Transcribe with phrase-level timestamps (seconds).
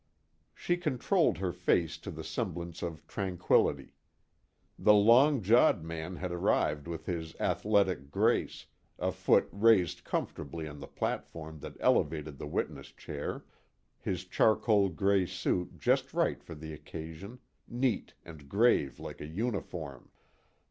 [0.57, 3.93] _She controlled her face to the semblance of tranquillity.
[4.79, 8.65] The long jawed man had arrived with his athletic grace,
[8.97, 13.45] a foot raised comfortably on the platform that elevated the witness chair,
[13.99, 17.37] his charcoal gray suit just right for the occasion,
[17.67, 20.09] neat and grave like a uniform.